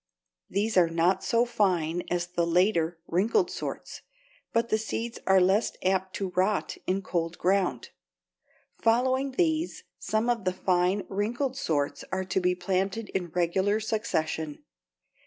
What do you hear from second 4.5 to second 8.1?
but the seeds are less apt to rot in cold ground.